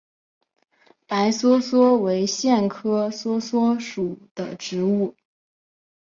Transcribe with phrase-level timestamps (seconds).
[1.05, 5.15] 白梭梭为苋科梭梭属的植物。